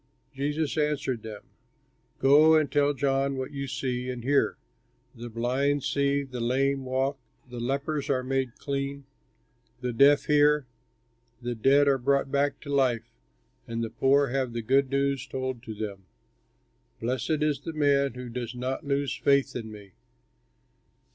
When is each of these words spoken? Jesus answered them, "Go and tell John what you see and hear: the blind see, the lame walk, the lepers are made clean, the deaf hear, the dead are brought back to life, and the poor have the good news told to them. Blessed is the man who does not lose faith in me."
Jesus 0.33 0.79
answered 0.79 1.21
them, 1.21 1.43
"Go 2.17 2.55
and 2.55 2.71
tell 2.71 2.91
John 2.95 3.37
what 3.37 3.51
you 3.51 3.67
see 3.67 4.09
and 4.09 4.23
hear: 4.23 4.57
the 5.13 5.29
blind 5.29 5.83
see, 5.83 6.23
the 6.23 6.39
lame 6.39 6.85
walk, 6.85 7.19
the 7.47 7.59
lepers 7.59 8.09
are 8.09 8.23
made 8.23 8.55
clean, 8.57 9.03
the 9.81 9.93
deaf 9.93 10.25
hear, 10.25 10.65
the 11.39 11.53
dead 11.53 11.87
are 11.87 11.99
brought 11.99 12.31
back 12.31 12.59
to 12.61 12.73
life, 12.73 13.11
and 13.67 13.83
the 13.83 13.91
poor 13.91 14.29
have 14.29 14.53
the 14.53 14.63
good 14.63 14.89
news 14.89 15.27
told 15.27 15.61
to 15.61 15.75
them. 15.75 16.05
Blessed 16.99 17.43
is 17.43 17.59
the 17.59 17.73
man 17.73 18.15
who 18.15 18.27
does 18.27 18.55
not 18.55 18.83
lose 18.83 19.15
faith 19.15 19.55
in 19.55 19.71
me." 19.71 19.91